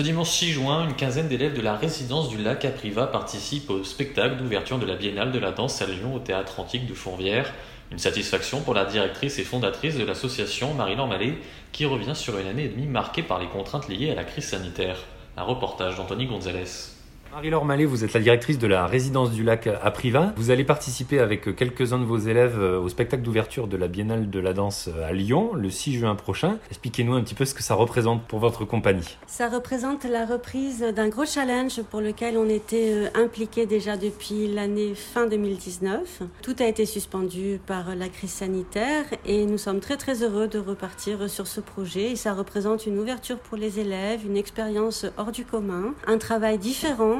Ce 0.00 0.02
dimanche 0.02 0.30
6 0.30 0.52
juin, 0.52 0.88
une 0.88 0.96
quinzaine 0.96 1.28
d'élèves 1.28 1.54
de 1.54 1.60
la 1.60 1.76
résidence 1.76 2.30
du 2.30 2.38
lac 2.38 2.64
à 2.64 2.70
participent 3.06 3.68
au 3.68 3.84
spectacle 3.84 4.36
d'ouverture 4.36 4.78
de 4.78 4.86
la 4.86 4.96
Biennale 4.96 5.30
de 5.30 5.38
la 5.38 5.52
danse 5.52 5.82
à 5.82 5.86
Lyon 5.86 6.14
au 6.14 6.18
théâtre 6.20 6.58
antique 6.58 6.86
de 6.86 6.94
Fourvière. 6.94 7.52
Une 7.92 7.98
satisfaction 7.98 8.62
pour 8.62 8.72
la 8.72 8.86
directrice 8.86 9.38
et 9.38 9.44
fondatrice 9.44 9.98
de 9.98 10.04
l'association, 10.06 10.72
Marie-Laure 10.72 11.06
Mallet, 11.06 11.34
qui 11.72 11.84
revient 11.84 12.16
sur 12.16 12.38
une 12.38 12.46
année 12.46 12.64
et 12.64 12.68
demie 12.68 12.86
marquée 12.86 13.22
par 13.22 13.40
les 13.40 13.48
contraintes 13.48 13.90
liées 13.90 14.10
à 14.10 14.14
la 14.14 14.24
crise 14.24 14.44
sanitaire. 14.44 14.96
Un 15.36 15.42
reportage 15.42 15.96
d'Anthony 15.96 16.24
Gonzalez. 16.24 16.99
Marie-Laure 17.32 17.64
Mallet, 17.64 17.84
vous 17.84 18.02
êtes 18.02 18.12
la 18.12 18.18
directrice 18.18 18.58
de 18.58 18.66
la 18.66 18.86
résidence 18.86 19.30
du 19.30 19.44
lac 19.44 19.68
à 19.68 19.90
Privas. 19.92 20.32
Vous 20.36 20.50
allez 20.50 20.64
participer 20.64 21.20
avec 21.20 21.54
quelques-uns 21.54 22.00
de 22.00 22.04
vos 22.04 22.18
élèves 22.18 22.58
euh, 22.58 22.80
au 22.80 22.88
spectacle 22.88 23.22
d'ouverture 23.22 23.68
de 23.68 23.76
la 23.76 23.86
Biennale 23.86 24.30
de 24.30 24.40
la 24.40 24.52
danse 24.52 24.88
à 25.06 25.12
Lyon 25.12 25.52
le 25.54 25.70
6 25.70 25.92
juin 26.00 26.16
prochain. 26.16 26.58
Expliquez-nous 26.70 27.14
un 27.14 27.22
petit 27.22 27.36
peu 27.36 27.44
ce 27.44 27.54
que 27.54 27.62
ça 27.62 27.74
représente 27.74 28.24
pour 28.26 28.40
votre 28.40 28.64
compagnie. 28.64 29.16
Ça 29.28 29.48
représente 29.48 30.04
la 30.04 30.26
reprise 30.26 30.80
d'un 30.80 31.08
gros 31.08 31.24
challenge 31.24 31.80
pour 31.82 32.00
lequel 32.00 32.36
on 32.36 32.48
était 32.48 32.94
euh, 32.94 33.08
impliqué 33.14 33.64
déjà 33.64 33.96
depuis 33.96 34.48
l'année 34.48 34.96
fin 34.96 35.28
2019. 35.28 36.22
Tout 36.42 36.56
a 36.58 36.66
été 36.66 36.84
suspendu 36.84 37.60
par 37.64 37.94
la 37.94 38.08
crise 38.08 38.32
sanitaire 38.32 39.04
et 39.24 39.46
nous 39.46 39.58
sommes 39.58 39.78
très 39.78 39.96
très 39.96 40.24
heureux 40.24 40.48
de 40.48 40.58
repartir 40.58 41.30
sur 41.30 41.46
ce 41.46 41.60
projet. 41.60 42.16
ça 42.16 42.34
représente 42.34 42.86
une 42.86 42.98
ouverture 42.98 43.38
pour 43.38 43.56
les 43.56 43.78
élèves, 43.78 44.26
une 44.26 44.36
expérience 44.36 45.06
hors 45.16 45.30
du 45.30 45.44
commun, 45.44 45.94
un 46.08 46.18
travail 46.18 46.58
différent 46.58 47.19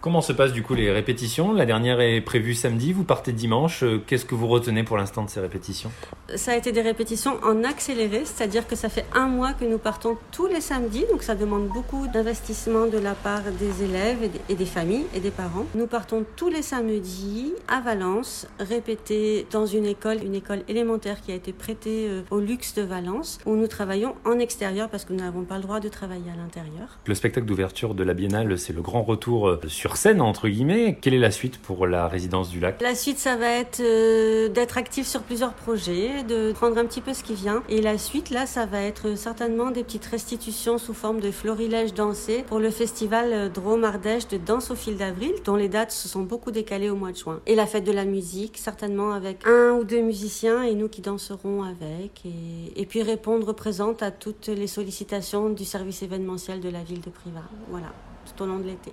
Comment 0.00 0.20
se 0.20 0.32
passent 0.32 0.52
du 0.52 0.62
coup 0.62 0.74
les 0.74 0.92
répétitions? 0.92 1.52
La 1.52 1.66
dernière 1.66 2.00
est 2.00 2.20
prévue 2.20 2.54
samedi, 2.54 2.92
vous 2.92 3.02
partez 3.02 3.32
dimanche. 3.32 3.82
Euh, 3.82 4.00
qu'est-ce 4.06 4.24
que 4.24 4.34
vous 4.34 4.46
retenez 4.46 4.84
pour 4.84 4.96
l'instant 4.96 5.24
de 5.24 5.30
ces 5.30 5.40
répétitions? 5.40 5.90
Ça 6.34 6.52
a 6.52 6.56
été 6.56 6.70
des 6.70 6.82
répétitions 6.82 7.38
en 7.42 7.64
accéléré, 7.64 8.22
c'est-à-dire 8.24 8.66
que 8.66 8.76
ça 8.76 8.88
fait 8.88 9.06
un 9.14 9.26
mois 9.26 9.52
que 9.52 9.64
nous 9.64 9.78
partons 9.78 10.16
tous 10.32 10.46
les 10.46 10.60
samedis, 10.60 11.04
donc 11.10 11.22
ça 11.22 11.34
demande 11.34 11.68
beaucoup 11.68 12.06
d'investissement 12.08 12.86
de 12.86 12.98
la 12.98 13.14
part 13.14 13.42
des 13.58 13.84
élèves 13.84 14.30
et 14.48 14.54
des 14.54 14.66
familles 14.66 15.06
et 15.14 15.20
des 15.20 15.30
parents. 15.30 15.66
Nous 15.74 15.86
partons 15.86 16.24
tous 16.36 16.48
les 16.48 16.62
samedis 16.62 17.52
à 17.68 17.80
Valence, 17.80 18.46
répéter 18.60 19.46
dans 19.50 19.66
une 19.66 19.86
école, 19.86 20.18
une 20.22 20.34
école 20.34 20.62
élémentaire 20.68 21.20
qui 21.20 21.32
a 21.32 21.34
été 21.34 21.52
prêtée 21.52 22.06
euh, 22.08 22.22
au 22.30 22.38
luxe 22.38 22.74
de 22.74 22.82
Valence, 22.82 23.38
où 23.46 23.56
nous 23.56 23.66
travaillons 23.66 24.14
en 24.24 24.38
extérieur 24.38 24.88
parce 24.88 25.04
que 25.04 25.12
nous 25.12 25.20
n'avons 25.20 25.44
pas 25.44 25.56
le 25.56 25.62
droit 25.62 25.80
de 25.80 25.88
travailler 25.88 26.30
à 26.32 26.36
l'intérieur. 26.36 26.98
Le 27.06 27.14
spectacle 27.14 27.46
d'ouverture 27.46 27.94
de 27.94 28.04
la 28.04 28.14
Biennale, 28.14 28.58
c'est 28.58 28.72
le 28.72 28.82
grand 28.82 29.02
retour 29.02 29.48
euh, 29.48 29.60
sur 29.86 29.96
scène, 29.96 30.20
entre 30.20 30.48
guillemets. 30.48 30.98
Quelle 31.00 31.14
est 31.14 31.20
la 31.20 31.30
suite 31.30 31.58
pour 31.58 31.86
la 31.86 32.08
résidence 32.08 32.50
du 32.50 32.58
lac? 32.58 32.82
La 32.82 32.96
suite, 32.96 33.18
ça 33.18 33.36
va 33.36 33.50
être 33.50 33.78
euh, 33.78 34.48
d'être 34.48 34.78
actif 34.78 35.06
sur 35.06 35.22
plusieurs 35.22 35.52
projets, 35.52 36.24
de 36.24 36.50
prendre 36.50 36.76
un 36.78 36.86
petit 36.86 37.00
peu 37.00 37.14
ce 37.14 37.22
qui 37.22 37.34
vient. 37.34 37.62
Et 37.68 37.80
la 37.80 37.96
suite, 37.96 38.30
là, 38.30 38.46
ça 38.46 38.66
va 38.66 38.82
être 38.82 39.16
certainement 39.16 39.70
des 39.70 39.84
petites 39.84 40.06
restitutions 40.06 40.78
sous 40.78 40.92
forme 40.92 41.20
de 41.20 41.30
florilèges 41.30 41.94
dansés 41.94 42.44
pour 42.48 42.58
le 42.58 42.70
festival 42.70 43.32
euh, 43.32 43.48
Drôme-Ardèche 43.48 44.26
de 44.26 44.38
danse 44.38 44.72
au 44.72 44.74
fil 44.74 44.96
d'avril, 44.96 45.34
dont 45.44 45.54
les 45.54 45.68
dates 45.68 45.92
se 45.92 46.08
sont 46.08 46.22
beaucoup 46.22 46.50
décalées 46.50 46.90
au 46.90 46.96
mois 46.96 47.12
de 47.12 47.16
juin. 47.16 47.40
Et 47.46 47.54
la 47.54 47.66
fête 47.66 47.84
de 47.84 47.92
la 47.92 48.06
musique, 48.06 48.58
certainement 48.58 49.12
avec 49.12 49.46
un 49.46 49.74
ou 49.74 49.84
deux 49.84 50.02
musiciens 50.02 50.64
et 50.64 50.74
nous 50.74 50.88
qui 50.88 51.00
danserons 51.00 51.62
avec. 51.62 52.24
Et, 52.24 52.80
et 52.82 52.86
puis 52.86 53.04
répondre 53.04 53.52
présente 53.52 54.02
à 54.02 54.10
toutes 54.10 54.48
les 54.48 54.66
sollicitations 54.66 55.48
du 55.50 55.64
service 55.64 56.02
événementiel 56.02 56.58
de 56.58 56.70
la 56.70 56.82
ville 56.82 57.02
de 57.02 57.10
Privas. 57.10 57.48
Voilà, 57.70 57.92
tout 58.26 58.42
au 58.42 58.46
long 58.46 58.58
de 58.58 58.64
l'été. 58.64 58.92